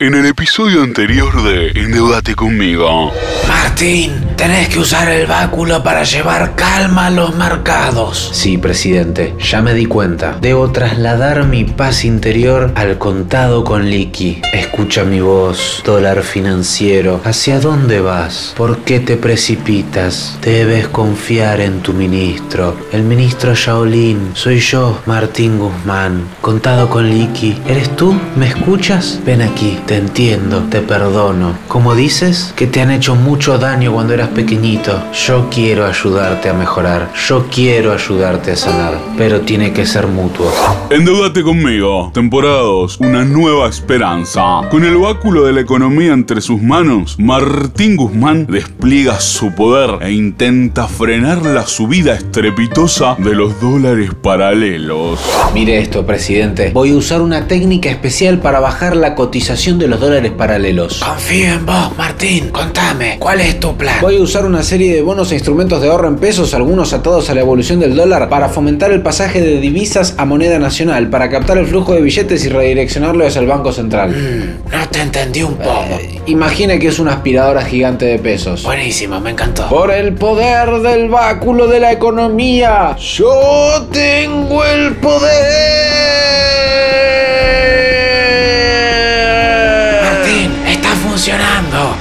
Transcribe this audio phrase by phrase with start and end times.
[0.00, 3.12] En el episodio anterior de Endeudate conmigo.
[3.48, 8.30] Martín, tenés que usar el báculo para llevar calma a los mercados.
[8.32, 10.38] Sí, presidente, ya me di cuenta.
[10.40, 14.40] Debo trasladar mi paz interior al contado con liqui.
[14.52, 17.20] Escucha mi voz, dólar financiero.
[17.24, 18.54] ¿Hacia dónde vas?
[18.56, 20.38] ¿Por qué te precipitas?
[20.42, 22.76] Debes confiar en tu ministro.
[22.92, 24.30] El ministro Shaolin.
[24.34, 26.22] Soy yo, Martín Guzmán.
[26.40, 27.60] Contado con liqui.
[27.66, 28.16] ¿Eres tú?
[28.36, 29.18] ¿Me escuchas?
[29.26, 29.76] Ven aquí.
[29.88, 31.56] Te entiendo, te perdono.
[31.66, 35.02] Como dices, que te han hecho mucho daño cuando eras pequeñito.
[35.14, 37.10] Yo quiero ayudarte a mejorar.
[37.26, 38.98] Yo quiero ayudarte a sanar.
[39.16, 40.52] Pero tiene que ser mutuo.
[40.90, 42.10] Endeudate conmigo.
[42.12, 42.98] Temporada 2.
[43.00, 44.60] Una nueva esperanza.
[44.70, 50.12] Con el báculo de la economía entre sus manos, Martín Guzmán despliega su poder e
[50.12, 55.18] intenta frenar la subida estrepitosa de los dólares paralelos.
[55.54, 56.72] Mire esto, presidente.
[56.74, 61.02] Voy a usar una técnica especial para bajar la cotización de los dólares paralelos.
[61.04, 62.50] Confío en vos, Martín.
[62.50, 63.96] Contame, ¿cuál es tu plan?
[64.00, 67.30] Voy a usar una serie de bonos e instrumentos de ahorro en pesos, algunos atados
[67.30, 71.30] a la evolución del dólar, para fomentar el pasaje de divisas a moneda nacional, para
[71.30, 74.10] captar el flujo de billetes y redireccionarlo hacia el Banco Central.
[74.10, 75.98] Mm, no te entendí un poco.
[76.00, 78.64] Eh, imagine que es una aspiradora gigante de pesos.
[78.64, 79.68] Buenísimo, me encantó.
[79.68, 86.47] Por el poder del báculo de la economía, yo tengo el poder.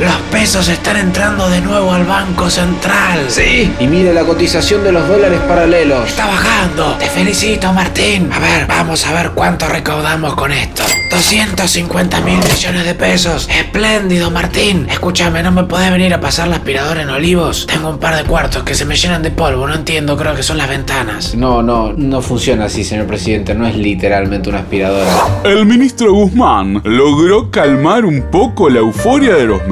[0.00, 3.26] Los pesos están entrando de nuevo al Banco Central.
[3.28, 3.72] Sí.
[3.78, 6.08] Y mire la cotización de los dólares paralelos.
[6.08, 6.96] Está bajando.
[6.98, 8.28] Te felicito, Martín.
[8.32, 10.82] A ver, vamos a ver cuánto recaudamos con esto.
[11.10, 13.48] 250 mil millones de pesos.
[13.48, 14.88] Espléndido, Martín.
[14.90, 17.66] Escúchame, ¿no me podés venir a pasar la aspiradora en Olivos?
[17.66, 19.64] Tengo un par de cuartos que se me llenan de polvo.
[19.68, 21.36] No entiendo, creo que son las ventanas.
[21.36, 23.54] No, no, no funciona así, señor presidente.
[23.54, 25.08] No es literalmente una aspiradora.
[25.44, 29.64] El ministro Guzmán logró calmar un poco la euforia de los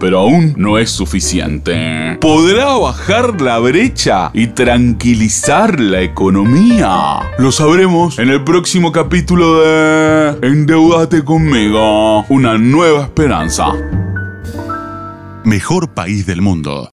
[0.00, 2.18] pero aún no es suficiente.
[2.20, 7.20] ¿Podrá bajar la brecha y tranquilizar la economía?
[7.38, 13.72] Lo sabremos en el próximo capítulo de Endeudate conmigo, una nueva esperanza.
[15.44, 16.88] Mejor país del mundo.